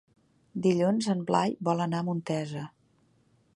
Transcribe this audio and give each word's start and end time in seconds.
Dilluns 0.67 1.09
en 1.15 1.21
Blai 1.27 1.53
vol 1.69 1.85
anar 1.87 2.01
a 2.01 2.05
Montesa. 2.09 2.67